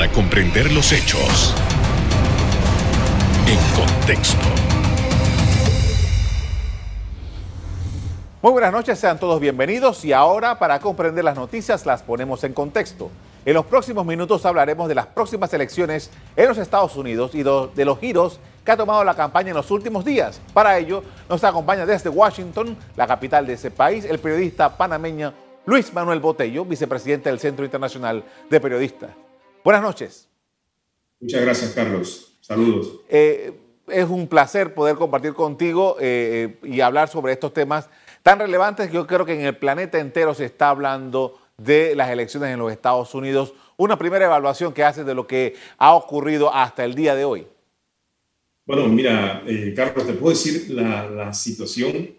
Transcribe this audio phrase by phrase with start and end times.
[0.00, 1.54] para comprender los hechos
[3.46, 4.38] en contexto.
[8.40, 12.54] Muy buenas noches, sean todos bienvenidos y ahora para comprender las noticias las ponemos en
[12.54, 13.10] contexto.
[13.44, 17.84] En los próximos minutos hablaremos de las próximas elecciones en los Estados Unidos y de
[17.84, 20.40] los giros que ha tomado la campaña en los últimos días.
[20.54, 25.34] Para ello, nos acompaña desde Washington, la capital de ese país, el periodista panameño
[25.66, 29.10] Luis Manuel Botello, vicepresidente del Centro Internacional de Periodistas.
[29.64, 30.28] Buenas noches.
[31.20, 32.38] Muchas gracias, Carlos.
[32.40, 33.00] Saludos.
[33.08, 33.52] Eh,
[33.88, 37.88] es un placer poder compartir contigo eh, y hablar sobre estos temas
[38.22, 42.10] tan relevantes que yo creo que en el planeta entero se está hablando de las
[42.10, 43.54] elecciones en los Estados Unidos.
[43.76, 47.46] Una primera evaluación que hace de lo que ha ocurrido hasta el día de hoy.
[48.66, 52.10] Bueno, mira, eh, Carlos, te puedo decir, la, situación,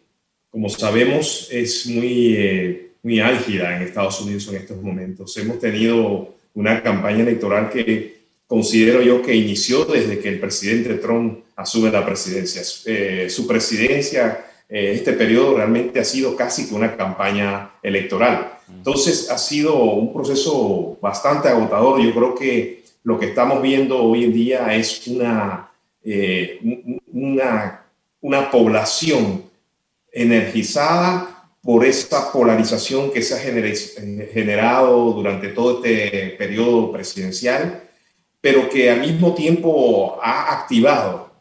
[0.49, 5.35] como sabemos, es muy, eh, muy álgida en Estados Unidos en estos momentos.
[5.37, 11.39] Hemos tenido una campaña electoral que considero yo que inició desde que el presidente Trump
[11.55, 12.61] asume la presidencia.
[12.85, 18.53] Eh, su presidencia, este periodo realmente ha sido casi que una campaña electoral.
[18.69, 22.01] Entonces ha sido un proceso bastante agotador.
[22.01, 25.71] Yo creo que lo que estamos viendo hoy en día es una,
[26.03, 26.59] eh,
[27.11, 27.83] una,
[28.21, 29.43] una población
[30.11, 37.83] energizada por esta polarización que se ha eh, generado durante todo este periodo presidencial,
[38.39, 41.31] pero que al mismo tiempo ha activado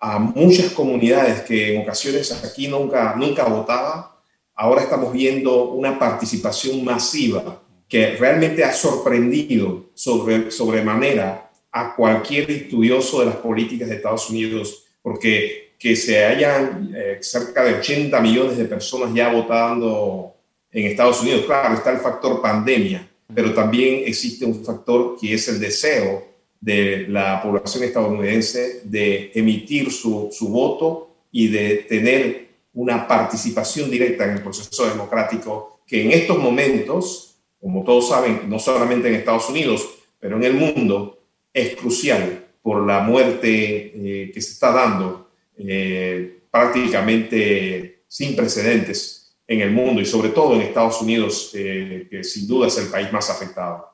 [0.00, 4.18] a muchas comunidades que en ocasiones aquí nunca, nunca votaban
[4.58, 13.20] ahora estamos viendo una participación masiva que realmente ha sorprendido sobre, sobremanera a cualquier estudioso
[13.20, 18.58] de las políticas de Estados Unidos, porque que se hayan eh, cerca de 80 millones
[18.58, 20.34] de personas ya votando
[20.72, 21.44] en Estados Unidos.
[21.46, 26.26] Claro, está el factor pandemia, pero también existe un factor que es el deseo
[26.60, 34.24] de la población estadounidense de emitir su, su voto y de tener una participación directa
[34.24, 39.48] en el proceso democrático que en estos momentos, como todos saben, no solamente en Estados
[39.48, 41.22] Unidos, pero en el mundo,
[41.52, 45.27] es crucial por la muerte eh, que se está dando
[45.58, 52.24] eh, prácticamente sin precedentes en el mundo y sobre todo en Estados Unidos, eh, que
[52.24, 53.86] sin duda es el país más afectado.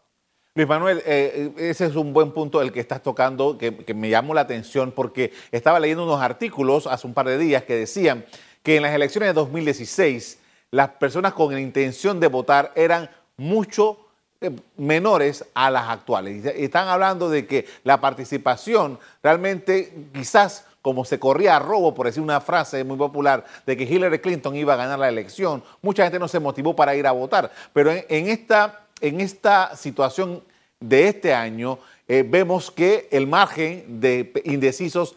[0.56, 4.34] Luis Manuel, ese es un buen punto el que estás tocando, que, que me llamó
[4.34, 8.24] la atención porque estaba leyendo unos artículos hace un par de días que decían
[8.62, 10.38] que en las elecciones de 2016
[10.74, 14.08] las personas con la intención de votar eran mucho
[14.40, 16.44] eh, menores a las actuales.
[16.44, 22.22] Están hablando de que la participación realmente quizás como se corría a robo, por decir
[22.22, 26.18] una frase muy popular, de que Hillary Clinton iba a ganar la elección, mucha gente
[26.18, 27.50] no se motivó para ir a votar.
[27.72, 30.44] Pero en, esta, en esta situación
[30.78, 35.16] de este año, eh, vemos que el margen de indecisos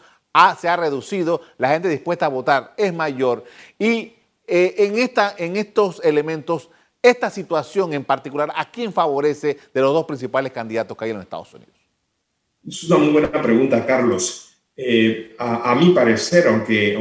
[0.58, 3.44] se ha reducido, la gente dispuesta a votar es mayor.
[3.78, 4.14] Y
[4.46, 6.70] eh, en, esta, en estos elementos,
[7.02, 11.18] esta situación en particular, ¿a quién favorece de los dos principales candidatos que hay en
[11.18, 11.74] los Estados Unidos?
[12.66, 14.47] Es una muy buena pregunta, Carlos.
[14.80, 16.96] Eh, a, mi parecer, aunque,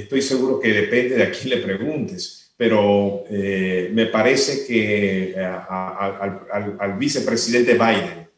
[0.00, 6.76] estoy seguro que depende de a quién le preguntes, pero eh, me parece que al,
[6.80, 8.28] al, vicepresidente Biden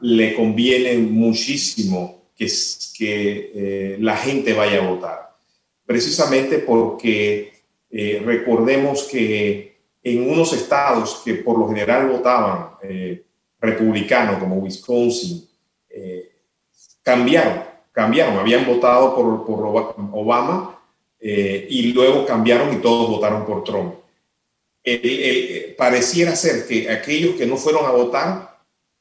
[0.00, 2.20] le conviene muchísimo
[2.96, 5.36] que, eh, la gente vaya a votar.
[5.84, 7.52] Precisamente porque
[7.90, 13.24] eh, recordemos que en unos estados que por lo general votaban eh,
[13.60, 15.46] republicano, como Wisconsin,
[17.02, 20.78] cambiaron, cambiaron, habían votado por, por Obama
[21.20, 23.94] y luego cambiaron y todos votaron por Trump.
[25.76, 28.50] pareciera ser que aquellos que no fueron a votar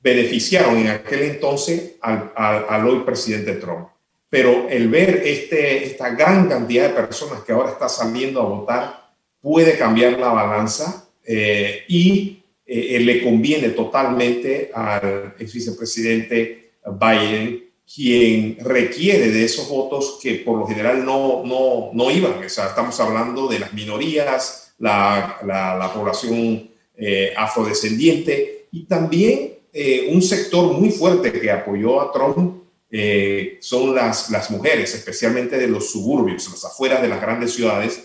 [0.01, 3.89] beneficiaron en aquel entonces al, al, hoy presidente Trump.
[4.29, 9.09] Pero el ver este, esta gran cantidad de personas que ahora está saliendo a votar
[9.41, 18.57] puede cambiar la balanza eh, y eh, le conviene totalmente al ex vicepresidente Biden, quien
[18.61, 22.43] requiere de esos votos que por lo general no, no, no iban.
[22.43, 30.09] O sea, estamos hablando de las minorías, la, la, población eh, afrodescendiente y también eh,
[30.11, 35.67] un sector muy fuerte que apoyó a Trump eh, son las, las mujeres, especialmente de
[35.67, 38.03] los suburbios, las afueras de las grandes ciudades,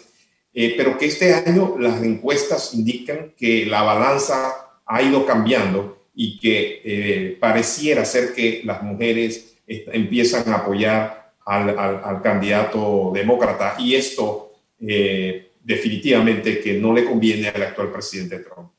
[0.52, 6.38] eh, pero que este año las encuestas indican que la balanza ha ido cambiando y
[6.38, 14.52] que pareciera ser que las mujeres empiezan a apoyar al, al, candidato demócrata y esto
[15.64, 18.70] definitivamente que no le conviene al actual presidente Trump.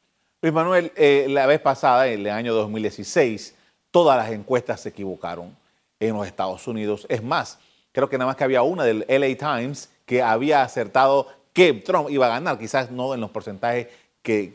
[0.41, 3.55] Luis Manuel, eh, la vez pasada, en el año 2016,
[3.89, 5.57] todas las encuestas se equivocaron
[5.99, 7.07] en los Estados Unidos.
[7.09, 7.57] Es más,
[7.91, 12.11] creo que nada más que había una del LA Times que había acertado que Trump
[12.11, 13.87] iba a ganar, quizás no en los porcentajes
[14.21, 14.53] que,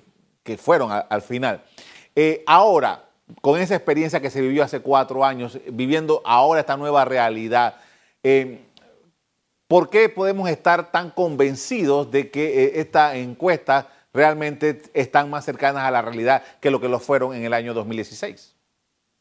[0.59, 1.63] fueron al final.
[2.15, 3.10] Eh, ahora,
[3.41, 7.77] con esa experiencia que se vivió hace cuatro años, viviendo ahora esta nueva realidad,
[8.23, 8.61] eh,
[9.67, 15.85] ¿por qué podemos estar tan convencidos de que eh, esta encuesta realmente están más cercanas
[15.85, 18.55] a la realidad que lo que lo fueron en el año 2016?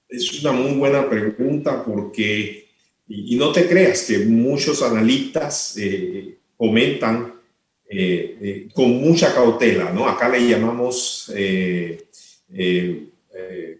[0.09, 2.67] Es una muy buena pregunta porque,
[3.07, 7.35] y, no te creas que muchos analistas eh, comentan
[8.75, 10.07] con mucha cautela, ¿no?
[10.07, 11.33] Acá le llamamos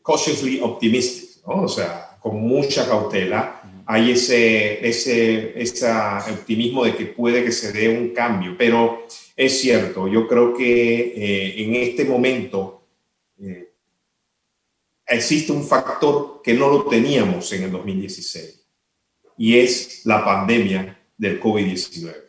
[0.04, 1.64] cautiously optimistic, ¿no?
[1.64, 3.56] o sea, con mucha cautela.
[3.86, 5.92] Hay ese, ese, ese
[6.32, 11.14] optimismo de que puede que se dé un cambio, pero es cierto, yo creo que
[11.16, 12.84] eh, en este momento
[13.40, 13.72] eh,
[15.08, 18.64] existe un factor que no lo teníamos en el 2016
[19.38, 22.29] y es la pandemia del COVID-19.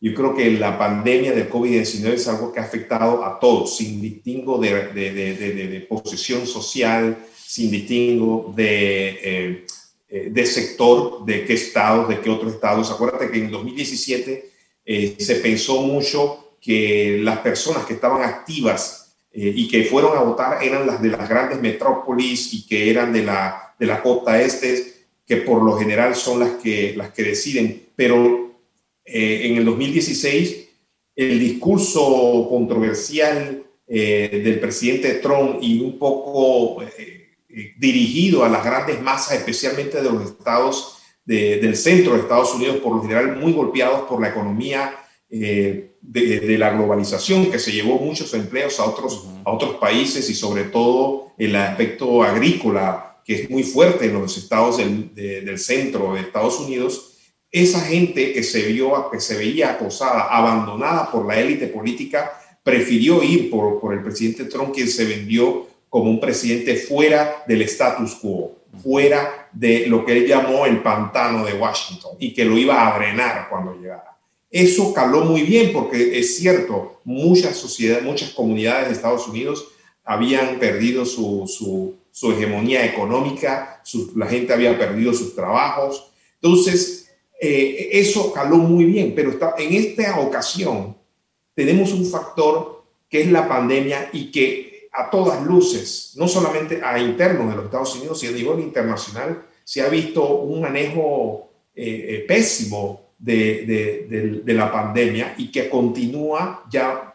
[0.00, 4.00] Yo creo que la pandemia del COVID-19 es algo que ha afectado a todos, sin
[4.00, 7.16] distingo de, de, de, de posición social,
[7.46, 9.64] sin distingo eh,
[10.30, 12.90] de, sector, de qué estados, de qué otros estados.
[12.90, 14.50] Acuérdate que en 2017
[14.84, 20.20] eh, se pensó mucho que las personas que estaban activas eh, y que fueron a
[20.20, 24.40] votar eran las de las grandes metrópolis y que eran de la, de la costa
[24.40, 27.86] este, que por lo general son las que, las que deciden.
[27.96, 28.45] Pero
[29.06, 30.68] eh, en el 2016
[31.14, 37.36] el discurso controversial eh, del presidente Trump y un poco eh,
[37.78, 40.92] dirigido a las grandes masas, especialmente de los estados
[41.24, 44.94] del centro de Estados Unidos, por lo general muy golpeados por la economía
[45.28, 50.34] de, de, la globalización, que se llevó muchos empleos a otros, a otros países y
[50.36, 56.14] sobre todo el aspecto agrícola, que es muy fuerte en los estados del, del centro
[56.14, 57.15] de Estados Unidos
[57.50, 62.32] esa gente que se, vio, que se veía acosada, abandonada por la élite política,
[62.62, 67.62] prefirió ir por, por el presidente Trump, quien se vendió como un presidente fuera del
[67.62, 72.58] status quo, fuera de lo que él llamó el pantano de Washington y que lo
[72.58, 74.16] iba a drenar cuando llegara.
[74.50, 79.68] Eso caló muy bien porque es cierto, muchas sociedades, muchas comunidades de Estados Unidos
[80.04, 83.82] habían perdido su, su, su hegemonía económica,
[84.14, 86.10] la gente había perdido sus trabajos.
[86.40, 86.95] Entonces,
[87.38, 90.96] eh, eso caló muy bien, pero está, en esta ocasión
[91.54, 96.98] tenemos un factor que es la pandemia y que a todas luces, no solamente a
[96.98, 102.06] internos de los Estados Unidos, sino a nivel internacional, se ha visto un manejo eh,
[102.08, 107.14] eh, pésimo de, de, la pandemia y que continúa ya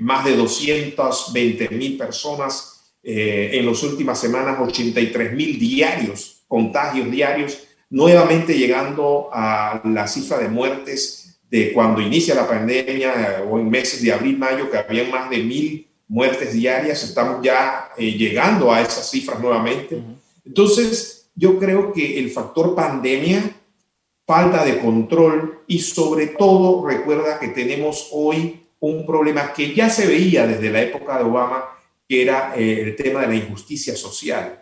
[0.00, 8.56] más de 220 mil personas en las últimas semanas, 83 mil diarios, contagios diarios nuevamente
[8.56, 14.10] llegando a la cifra de muertes de cuando inicia la pandemia o en meses de
[14.10, 19.10] abril, mayo, que habían más de mil muertes diarias, estamos ya eh, llegando a esas
[19.10, 20.02] cifras nuevamente.
[20.44, 23.56] Entonces, yo creo que el factor pandemia,
[24.26, 30.06] falta de control y sobre todo recuerda que tenemos hoy un problema que ya se
[30.06, 31.66] veía desde la época de Obama,
[32.08, 34.60] que era eh, el tema de la injusticia social.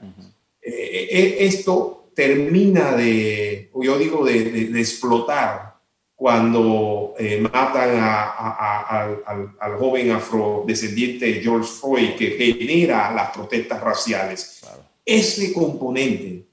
[0.60, 5.80] Eh, esto termina de, yo digo, de, explotar
[6.14, 14.60] cuando eh, matan al, joven afrodescendiente George Floyd, que genera las protestas raciales.
[15.02, 16.44] Ese componente,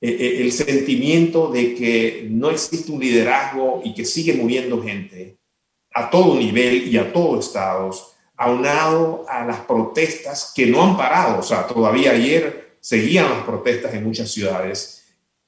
[0.00, 5.38] eh, eh, el sentimiento de que no existe un liderazgo y que sigue muriendo gente
[5.92, 11.40] a todo nivel y a todos estados, aunado a las protestas que no han parado,
[11.40, 15.05] o sea, todavía ayer seguían las protestas en muchas ciudades,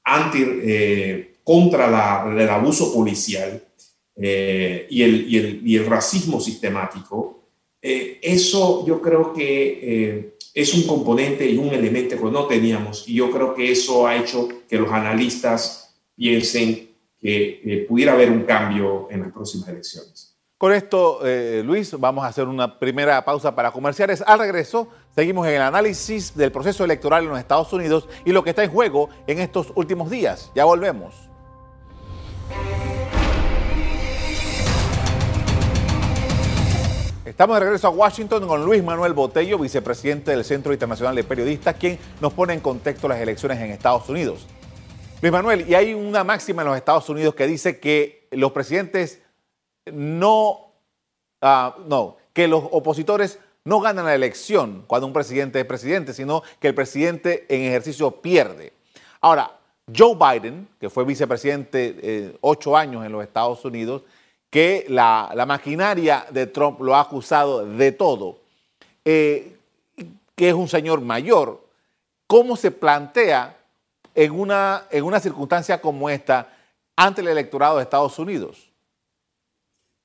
[0.09, 3.63] anti, eh, contra el abuso policial
[4.17, 7.45] eh, y, el, y, el, racismo sistemático,
[7.81, 13.15] eh, eso yo creo que es un componente y un elemento que no teníamos y
[13.15, 16.89] yo creo que eso ha hecho que los analistas piensen
[17.21, 20.28] que pudiera haber un cambio en las próximas elecciones.
[20.59, 24.25] Con esto, eh, Luis, vamos a hacer una primera pausa para comerciales.
[24.27, 28.43] Al regreso, seguimos en el análisis del proceso electoral en los Estados Unidos y lo
[28.43, 30.51] que está en juego en estos últimos días.
[30.57, 31.15] Ya volvemos.
[37.25, 41.77] Estamos de regreso a Washington con Luis Manuel Botello, vicepresidente del Centro Internacional de Periodistas,
[41.77, 44.49] quien nos pone en contexto las elecciones en Estados Unidos.
[45.23, 49.21] Luis Manuel, y hay una máxima en los Estados Unidos que dice que los presidentes
[49.93, 50.73] no,
[51.41, 56.43] ah, no, que los opositores no gana la elección cuando un presidente es presidente, sino
[56.59, 58.73] que el presidente en ejercicio pierde.
[59.21, 59.59] Ahora,
[59.95, 64.03] Joe Biden, que fue vicepresidente eh, ocho años en los Estados Unidos,
[64.51, 68.39] que la, maquinaria de Trump lo ha acusado de todo,
[69.05, 69.57] eh,
[70.35, 71.63] que es un señor mayor,
[72.27, 73.57] ¿cómo se plantea
[74.15, 76.49] en una, en una circunstancia como esta
[76.97, 78.68] ante el electorado de Estados Unidos?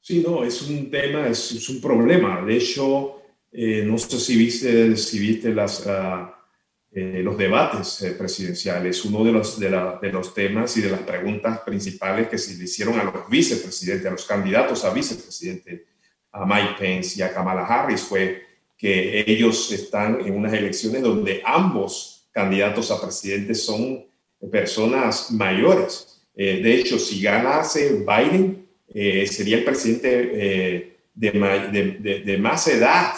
[0.06, 2.42] Sí, no, es un tema, es, un problema.
[2.46, 3.22] De hecho,
[3.54, 6.46] eh, no sé si viste, si viste las, ah,
[6.92, 9.06] eh, los debates eh, presidenciales.
[9.06, 9.70] Uno de los, de,
[10.02, 14.06] de, los temas y de las preguntas principales que se le hicieron a los vicepresidentes,
[14.06, 15.86] a los candidatos a vicepresidente,
[16.34, 18.44] a Mike Pence y a Kamala Harris, fue
[18.78, 24.06] que ellos están en unas elecciones donde ambos candidatos a presidente son
[24.52, 26.22] personas mayores.
[26.36, 28.63] Eh, de hecho, si ganase Biden,
[28.94, 33.14] eh, sería el presidente eh, de, más edad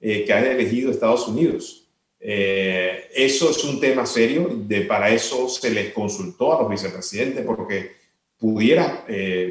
[0.00, 1.86] que ha elegido Estados Unidos.
[2.20, 7.92] eso es un tema serio, de, para eso se les consultó a los vicepresidentes, porque
[8.38, 9.06] pudiera,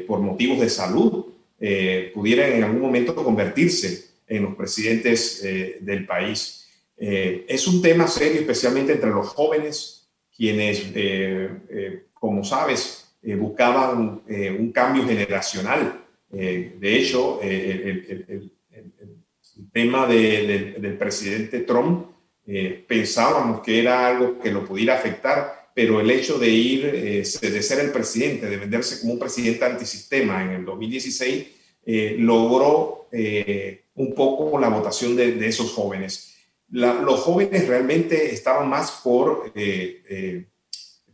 [0.06, 1.26] por motivos de salud,
[2.12, 6.68] pudiera en algún momento convertirse en los presidentes eh, del país.
[6.96, 14.22] Eh, es un tema serio, especialmente entre los jóvenes, quienes, eh, como sabes, buscaban
[14.58, 16.04] un cambio generacional.
[16.30, 18.52] de hecho, el,
[19.72, 22.06] tema del presidente Trump
[22.88, 27.24] pensábamos que era algo que lo pudiera afectar, pero el hecho de ir, de
[27.62, 31.46] ser el presidente, de venderse como un presidente antisistema en el 2016,
[32.18, 33.08] logró
[34.00, 36.34] un poco la votación de, esos jóvenes.
[36.70, 40.46] los jóvenes realmente estaban más por, eh, eh,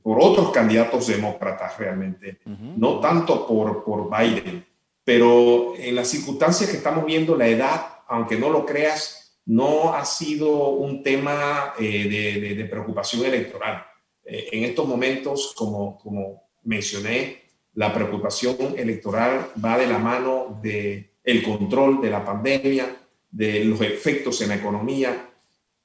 [0.06, 2.38] por otros candidatos demócratas realmente,
[2.76, 4.64] no tanto por, por Biden.
[5.02, 10.04] Pero en las circunstancias que estamos viendo, la edad, aunque no lo creas, no ha
[10.04, 13.84] sido un tema eh, de, preocupación electoral.
[14.24, 17.42] en estos momentos, como, como mencioné,
[17.74, 22.96] la preocupación electoral va de la mano de el control de la pandemia,
[23.28, 25.30] de los efectos en la economía,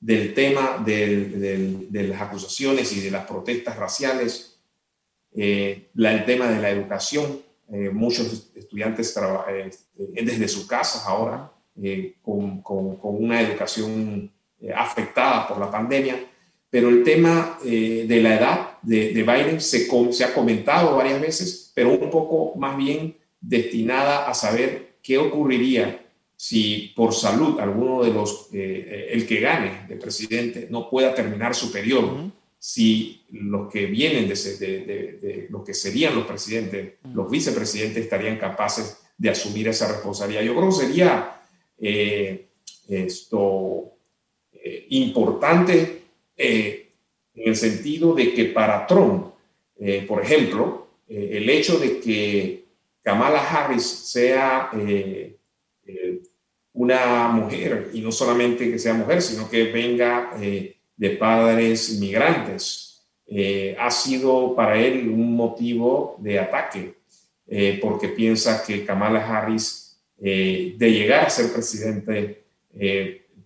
[0.01, 4.60] del tema de las acusaciones y de las protestas raciales,
[5.34, 7.39] eh, el tema de la educación.
[7.72, 9.72] Eh, muchos estudiantes trabajan eh,
[10.24, 11.50] desde sus casas ahora
[12.22, 12.62] con,
[13.01, 14.29] una educación
[14.75, 16.27] afectada por la pandemia.
[16.70, 21.91] Pero el tema de la edad de, Biden se, se ha comentado varias veces, pero
[21.91, 26.00] un poco más bien destinada a saber ¿qué ocurriría
[26.41, 31.13] si por salud alguno de los, eh, eh, el que gane de presidente no pueda
[31.13, 32.31] terminar su periodo?
[32.57, 38.98] Si los que vienen de, de, lo que serían los presidentes, los vicepresidentes estarían capaces
[39.15, 40.41] de asumir esa responsabilidad.
[40.41, 41.41] Yo creo que sería
[41.77, 42.48] eh,
[42.89, 43.93] esto
[44.89, 46.01] importante
[46.36, 46.83] en
[47.36, 49.27] el sentido de que para Trump,
[50.07, 52.65] por ejemplo, el hecho de que
[53.03, 55.38] Kamala Harris sea eh,
[55.86, 56.21] eh,
[56.73, 62.87] una mujer, y no solamente que sea mujer, sino que venga eh, de padres migrantes,
[63.79, 66.95] ha sido para él un motivo de ataque,
[67.81, 72.43] porque piensa que Kamala Harris, de llegar a ser presidente,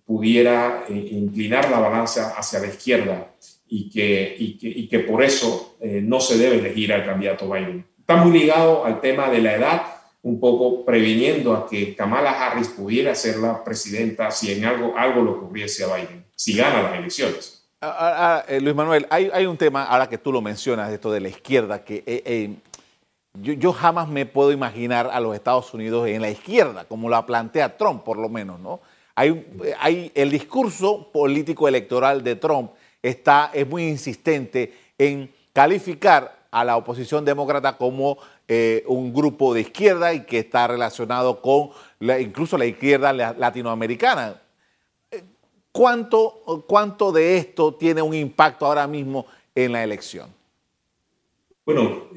[0.03, 3.31] pudiera inclinar la balanza hacia la izquierda
[3.67, 7.85] y que, y que, y que por eso no se debe elegir al candidato Biden.
[7.99, 9.81] Está muy ligado al tema de la edad,
[10.25, 15.23] un poco previniendo a que Kamala Harris pudiera ser la presidenta si en algo, algo
[15.23, 17.63] le ocurriese a Biden, si gana las elecciones.
[17.79, 20.91] Ah, ah, ah, eh, Luis Manuel, hay, hay, un tema, ahora que tú lo mencionas,
[20.91, 22.55] esto de la izquierda, que eh, eh,
[23.35, 27.23] yo, yo, jamás me puedo imaginar a los Estados Unidos en la izquierda, como la
[27.23, 28.81] plantea Trump, por lo menos, ¿no?
[29.13, 29.45] Hay,
[29.79, 32.71] hay el discurso político electoral de Trump
[33.03, 38.17] está, es muy insistente en calificar a la oposición demócrata como
[38.47, 41.71] eh, un grupo de izquierda y que está relacionado con
[42.19, 44.39] incluso la izquierda latinoamericana.
[45.09, 45.23] Eh,
[45.71, 49.25] ¿Cuánto, ¿Cuánto de esto tiene un impacto ahora mismo
[49.55, 50.29] en la elección?
[51.65, 52.09] Bueno,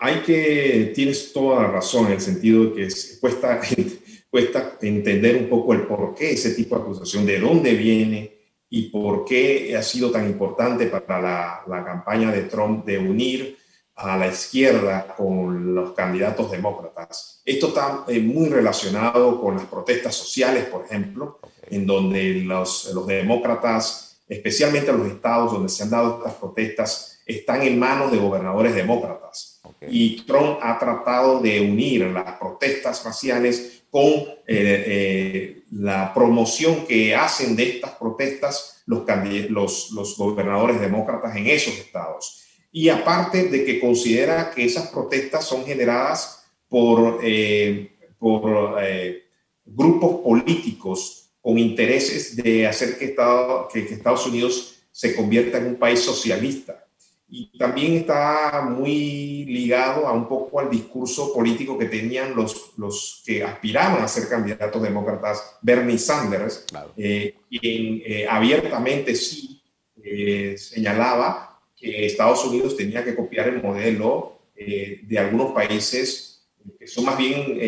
[0.00, 3.58] hay que, tienes toda la razón en el sentido de que cuesta,
[4.30, 8.34] cuesta entender un poco el por qué ese tipo de acusación, de dónde viene
[8.68, 13.59] y por qué ha sido tan importante para la, la campaña de Trump de unir
[14.00, 17.42] a la izquierda con los candidatos demócratas.
[17.44, 21.38] Esto está eh, muy relacionado con las protestas sociales, por ejemplo,
[21.68, 27.62] en donde los, los demócratas, especialmente los estados donde se han dado estas protestas, están
[27.62, 29.60] en manos de gobernadores demócratas.
[29.88, 37.14] Y Trump ha tratado de unir las protestas raciales con eh, eh, la promoción que
[37.14, 39.04] hacen de estas protestas los,
[39.50, 42.39] los, los gobernadores demócratas en esos estados.
[42.72, 49.24] Y aparte de que considera que esas protestas son generadas por, eh, por eh,
[49.64, 55.76] grupos políticos con intereses de hacer que, Estado, que Estados Unidos se convierta en un
[55.76, 56.86] país socialista.
[57.32, 63.22] Y también está muy ligado a un poco al discurso político que tenían los, los
[63.24, 69.62] que aspiraban a ser candidatos demócratas, Bernie Sanders, eh, quien eh, abiertamente sí
[70.02, 71.49] eh, señalaba
[71.80, 76.46] que Estados Unidos tenía que copiar el modelo de algunos países
[76.78, 77.58] que son más bien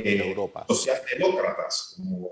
[0.69, 2.29] socialdemócratas, como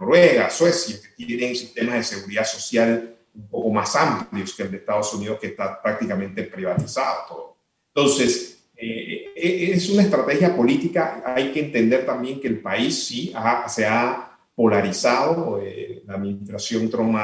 [0.00, 4.78] Noruega, Suecia, que tienen sistemas de seguridad social un poco más amplios que el de
[4.78, 7.56] Estados Unidos, que está prácticamente privatizado todo.
[7.94, 11.22] Entonces, eh, eh, es una estrategia política.
[11.24, 13.32] Hay que entender también que el país sí
[13.68, 15.60] se ha polarizado.
[15.62, 17.16] Eh, la administración Trump,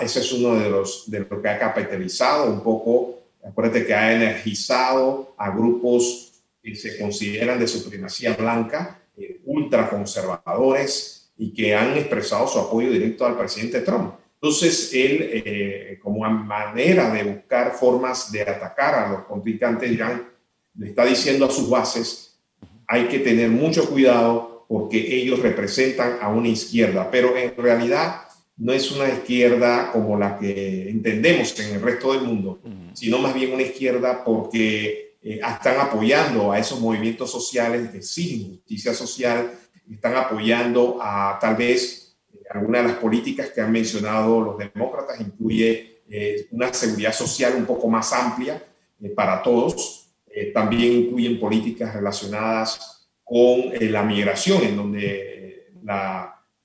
[0.00, 3.20] ese es uno de los de lo que ha capitalizado un poco.
[3.44, 9.00] Acuérdate que ha energizado a grupos que se consideran de supremacía blanca,
[9.44, 14.14] ultraconservadores, y que han expresado su apoyo directo al presidente Trump.
[14.34, 20.28] Entonces, él, eh, como manera de buscar formas de atacar a los contrincantes, Irán
[20.74, 22.38] le está diciendo a sus bases,
[22.86, 28.25] hay que tener mucho cuidado porque ellos representan a una izquierda, pero en realidad
[28.56, 32.60] no es una izquierda como la que entendemos en el resto del mundo,
[32.94, 38.56] sino más bien una izquierda porque eh, están apoyando a esos movimientos sociales que exigen
[38.56, 39.52] justicia social,
[39.90, 42.06] están apoyando a tal vez
[42.50, 47.66] algunas de las políticas que han mencionado los demócratas incluye eh, una seguridad social un
[47.66, 48.62] poco más amplia
[49.00, 50.08] eh, para todos.
[50.28, 55.66] Eh, también incluyen políticas relacionadas con la migración, en donde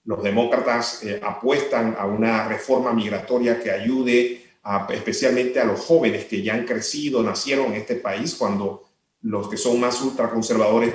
[0.04, 4.46] los demócratas apuestan a una reforma migratoria que ayude
[4.90, 8.88] especialmente a los jóvenes que ya han crecido, nacieron en este país, cuando
[9.22, 10.94] los que son más ultraconservadores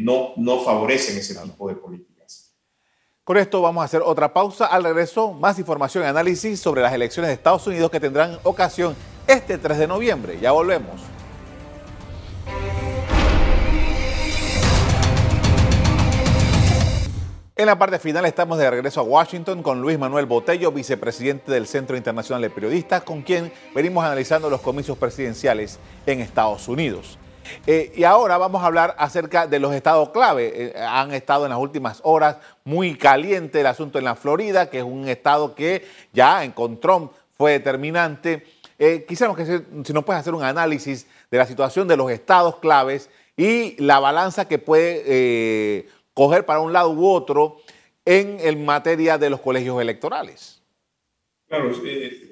[0.00, 2.54] no, no favorecen ese tipo de políticas.
[3.24, 4.64] Con esto vamos a hacer otra pausa.
[4.64, 8.96] Al regreso, más información y análisis sobre las elecciones de Estados Unidos que tendrán ocasión
[9.26, 10.38] este 3 de noviembre.
[10.40, 11.17] Ya volvemos.
[17.58, 21.66] En la parte final estamos de regreso a Washington con Luis Manuel Botello, vicepresidente del
[21.66, 27.18] Centro Internacional de Periodistas, con quien venimos analizando los comicios presidenciales en Estados Unidos.
[27.66, 30.52] Eh, y ahora vamos a hablar acerca de los estados clave.
[30.54, 34.78] Eh, han estado en las últimas horas muy caliente el asunto en la Florida, que
[34.78, 38.46] es un estado que ya en Trump fue determinante.
[38.78, 42.58] Eh, quisiéramos que si nos puedes hacer un análisis de la situación de los estados
[42.58, 47.58] claves y la balanza que puede coger para un lado u otro
[48.04, 50.60] en, materia de los colegios electorales.
[51.46, 51.70] Claro,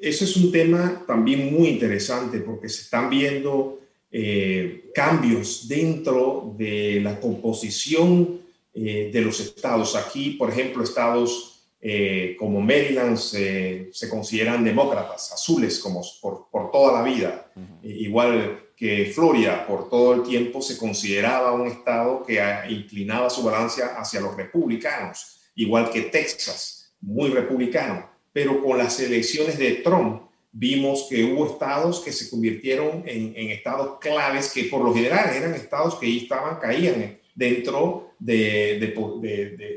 [0.02, 3.78] ese es un tema también muy interesante porque se están viendo
[4.10, 8.40] eh, cambios dentro de la composición
[8.74, 9.94] eh, de los estados.
[9.94, 16.92] Aquí, por ejemplo, estados eh, como Maryland se consideran demócratas, azules, como por, por toda
[16.92, 17.52] la vida.
[17.84, 23.98] igual que Florida, por todo el tiempo se consideraba un estado que inclinaba su balanza
[23.98, 28.10] hacia los republicanos, igual que Texas, muy republicano.
[28.32, 33.98] Pero con las elecciones de Trump, vimos que hubo estados que se convirtieron en, estados
[33.98, 38.78] claves que por lo general eran estados que estaban, caían dentro de,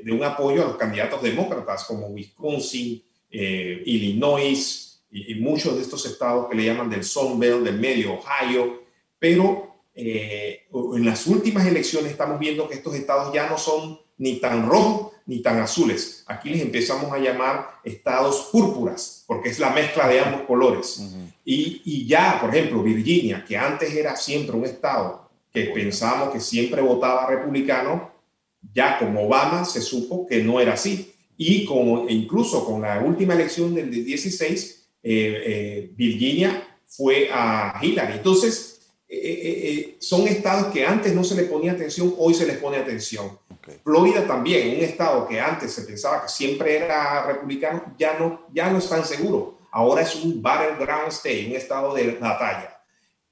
[0.03, 6.05] de, un apoyo a los candidatos demócratas como Wisconsin, eh, Illinois y, muchos de estos
[6.05, 8.78] estados que le llaman del Sun Belt, del medio Ohio,
[9.19, 14.39] pero eh, en las últimas elecciones estamos viendo que estos estados ya no son ni
[14.39, 16.23] tan rojos ni tan azules.
[16.25, 21.03] Aquí les empezamos a llamar estados púrpuras, porque es la mezcla de ambos colores.
[21.45, 26.39] y, y, ya, por ejemplo, Virginia, que antes era siempre un estado que pensábamos que
[26.39, 28.12] siempre votaba republicano,
[28.73, 31.13] ya con Obama se supo que no era así.
[31.38, 37.79] Y como, e incluso con la última elección del 16, eh, eh, Virginia fue a
[37.82, 38.13] Hillary.
[38.13, 38.78] Entonces,
[39.09, 43.39] eh, son estados que antes no se le ponía atención, hoy se les pone atención.
[43.83, 48.69] Florida también, un estado que antes se pensaba que siempre era republicano, ya no, ya
[48.69, 49.59] no es tan seguro.
[49.71, 52.81] Ahora es un battleground state, un estado de batalla.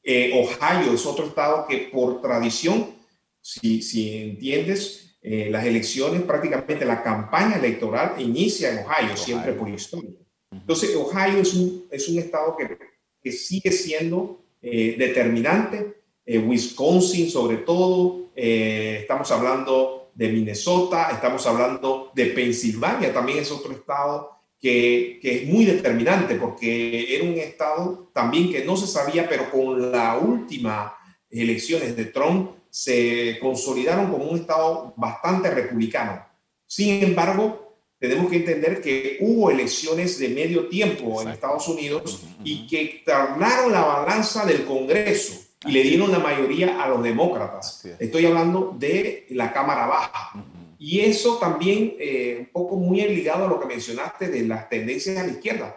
[0.04, 2.96] Eh, Ohio es otro estado que por tradición,
[3.42, 9.68] si, si entiendes, eh, las elecciones, prácticamente la campaña electoral inicia en Ohio, siempre por
[9.68, 10.12] historia.
[10.52, 12.78] Entonces, Ohio es un, es un estado que,
[13.22, 15.96] que sigue siendo eh, determinante.
[16.26, 24.32] Wisconsin, sobre todo, estamos hablando de Minnesota, estamos hablando de Pensilvania, también es otro estado
[24.60, 29.50] que, que, es muy determinante porque era un estado también que no se sabía, pero
[29.50, 30.98] con la última
[31.30, 36.26] elecciones de Trump se consolidaron como un estado bastante republicano.
[36.66, 37.67] Sin embargo,
[38.00, 43.72] tenemos que entender que hubo elecciones de medio tiempo en Estados Unidos y que tornaron
[43.72, 45.34] la balanza del Congreso
[45.66, 47.84] y le dieron la mayoría a los demócratas.
[48.00, 50.46] Estoy hablando de la Cámara Baja.
[50.80, 55.18] Y eso también, eh, un poco muy ligado a lo que mencionaste de las tendencias
[55.18, 55.76] a la izquierda.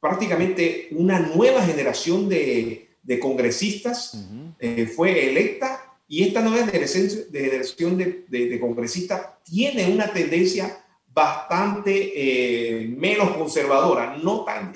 [0.00, 4.22] Prácticamente una nueva generación de, de congresistas
[4.58, 10.84] eh, fue electa y esta nueva generación de, de, congresistas tiene una tendencia
[11.18, 14.72] bastante eh, menos conservadora, no tan,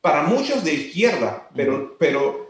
[0.00, 2.48] para muchos de izquierda, pero, pero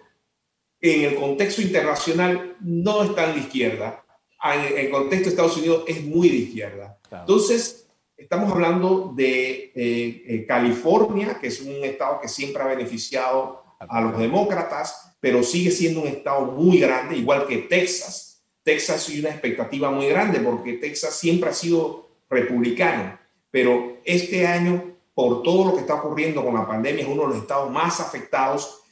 [0.81, 4.05] en el contexto internacional no es tan de izquierda.
[4.45, 6.97] En el contexto de Estados Unidos es muy de izquierda.
[7.11, 13.65] Entonces, estamos hablando de eh, eh, California, que es un estado que siempre ha beneficiado
[13.81, 18.45] a los demócratas, pero sigue siendo un estado muy grande, igual que Texas.
[18.63, 23.19] Texas hay una expectativa muy grande porque Texas siempre ha sido republicano,
[23.55, 27.29] pero este año, por todo lo que está ocurriendo con la pandemia, es uno de
[27.29, 28.83] los estados más afectados.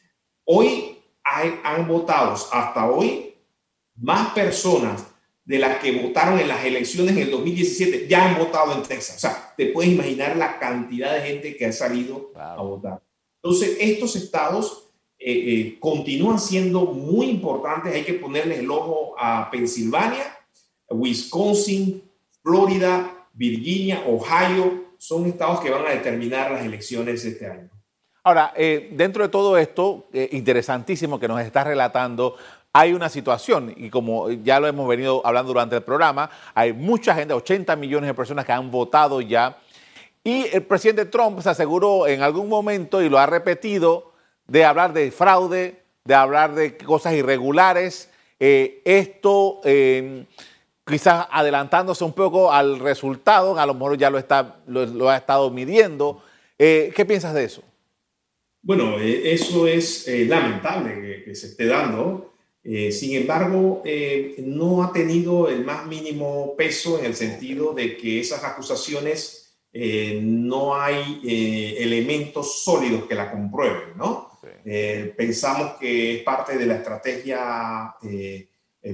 [0.44, 3.34] Hoy han votado hasta hoy
[3.96, 5.04] más personas
[5.44, 9.16] de las que votaron en las elecciones en el 2017 ya han votado en Texas.
[9.16, 13.02] O sea, te puedes imaginar la cantidad de gente que ha salido a votar.
[13.42, 17.92] Entonces, estos estados eh, eh, continúan siendo muy importantes.
[17.92, 20.38] Hay que ponerles el ojo a Pensilvania,
[20.88, 22.00] Wisconsin,
[22.44, 24.92] Florida, Virginia, Ohio.
[24.98, 27.68] Son estados que van a determinar las elecciones este año.
[28.24, 32.36] Ahora, eh, dentro de todo esto, eh, interesantísimo que nos está relatando,
[32.72, 37.14] hay una situación, y como ya lo hemos venido hablando durante el programa, hay mucha
[37.14, 39.58] gente, 80 millones de personas que han votado ya,
[40.22, 44.12] y el presidente Trump se aseguró en algún momento, y lo ha repetido,
[44.46, 48.08] de hablar de fraude, de hablar de cosas irregulares.
[48.38, 49.60] Eh, esto
[50.86, 55.50] quizás adelantándose un poco al resultado, a lo mejor ya lo, está, lo, ha estado
[55.50, 56.22] midiendo.
[56.58, 57.62] ¿Qué piensas de eso?
[58.64, 62.34] Bueno, eh, eso es eh, lamentable que, se esté dando.
[62.62, 63.82] Eh, sin embargo,
[64.38, 70.74] no ha tenido el más mínimo peso en el sentido de que esas acusaciones no
[70.76, 71.20] hay
[71.78, 74.30] elementos sólidos que la comprueben, ¿no?
[75.16, 77.96] pensamos que es parte de la estrategia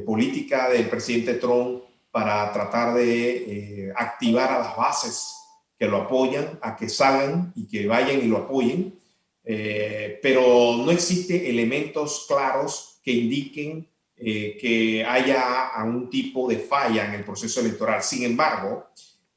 [0.05, 5.35] política del presidente Trump para tratar de activar a las bases
[5.79, 8.99] que lo apoyan, a que salgan y que vayan y lo apoyen.
[9.45, 17.07] Eh, pero no existe elementos claros que indiquen eh, que haya algún tipo de falla
[17.07, 18.03] en el proceso electoral.
[18.03, 18.89] Sin embargo,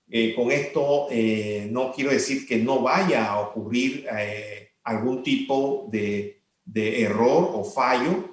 [0.09, 1.07] eh, con esto
[1.69, 4.05] no quiero decir que no vaya a ocurrir
[4.83, 8.30] algún tipo de, de, error o fallo,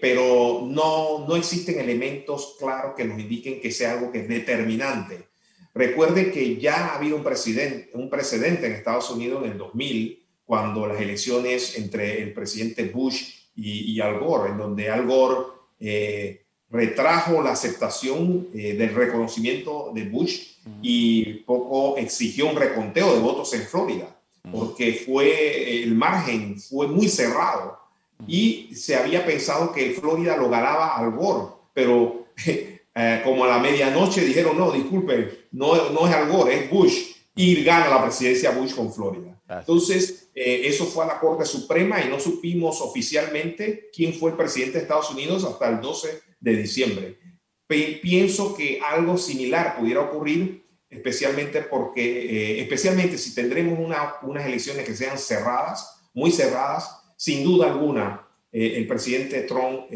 [0.00, 5.28] pero no, no existen elementos claros que nos indiquen que sea algo que es determinante.
[5.74, 10.26] Recuerde que ya ha habido un, presidente, un precedente en Estados Unidos en el 2000
[10.44, 15.46] cuando las elecciones entre el presidente Bush y, Al Gore, en donde Al Gore
[15.78, 23.20] eh, retrajo la aceptación eh, del reconocimiento de Bush y poco exigió un reconteo de
[23.20, 24.20] votos en Florida,
[24.50, 27.78] porque fue el margen fue muy cerrado
[28.26, 33.58] y se había pensado que Florida lo ganaba Al Gore, pero eh, como a la
[33.58, 38.50] medianoche dijeron, no, disculpen, no, no es Al Gore, es Bush, y gana la presidencia
[38.50, 39.40] Bush con Florida.
[39.48, 44.36] Entonces, eh, eso fue a la Corte Suprema y no supimos oficialmente quién fue el
[44.36, 47.18] presidente de Estados Unidos hasta el 12 de diciembre.
[47.66, 53.78] pienso que algo similar pudiera ocurrir, especialmente porque, eh, especialmente si tendremos
[54.22, 59.90] unas elecciones que sean cerradas, muy cerradas, sin duda alguna, eh, el presidente Trump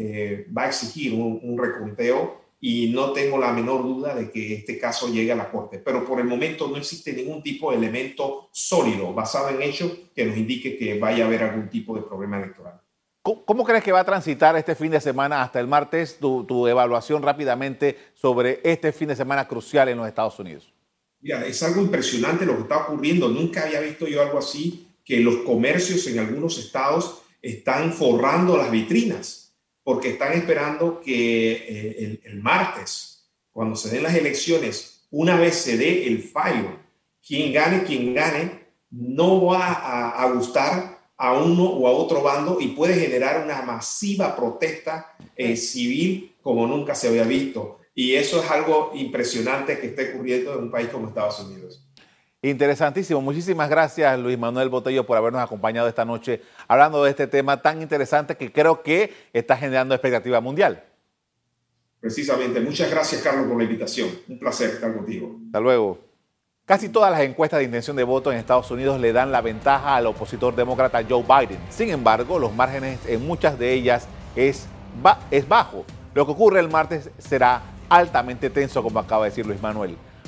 [0.55, 4.77] va a exigir un, un reconteo y no tengo la menor duda de que este
[4.77, 5.79] caso llegue a la Corte.
[5.79, 10.25] Pero por el momento no existe ningún tipo de elemento sólido basado en hechos que
[10.25, 12.79] nos indique que vaya a haber algún tipo de problema electoral.
[13.21, 16.19] ¿Cómo, crees que va a transitar este fin de semana hasta el martes?
[16.19, 20.71] Tu, evaluación rápidamente sobre este fin de semana crucial en los Estados Unidos.
[21.21, 23.27] Mira, es algo impresionante lo que está ocurriendo.
[23.27, 28.71] Nunca había visto yo algo así, que los comercios en algunos estados están forrando las
[28.71, 29.45] vitrinas
[29.83, 35.77] porque están esperando que eh, el, martes, cuando se den las elecciones, una vez se
[35.77, 36.79] dé el fallo,
[37.25, 42.69] quien gane, quien gane, no va a, gustar a uno o a otro bando y
[42.69, 47.79] puede generar una masiva protesta eh, civil como nunca se había visto.
[47.93, 51.84] Y eso es algo impresionante que esté ocurriendo en un país como Estados Unidos.
[52.49, 53.21] Interesantísimo.
[53.21, 57.81] Muchísimas gracias, Luis Manuel Botello, por habernos acompañado esta noche hablando de este tema tan
[57.81, 60.83] interesante que creo que está generando expectativa mundial.
[61.99, 62.59] Precisamente.
[62.59, 64.09] Muchas gracias, Carlos, por la invitación.
[64.27, 65.39] Un placer estar contigo.
[65.47, 65.97] Hasta luego.
[66.65, 69.95] Casi todas las encuestas de intención de voto en Estados Unidos le dan la ventaja
[69.95, 71.59] al opositor demócrata Joe Biden.
[71.71, 74.67] Sin embargo, los márgenes en muchas de ellas es,
[75.31, 75.83] es bajo.
[76.13, 79.97] Lo que ocurre el martes será altamente tenso, como acaba de decir Luis Manuel.